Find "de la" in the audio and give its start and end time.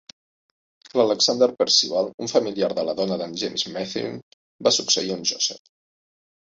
2.81-2.97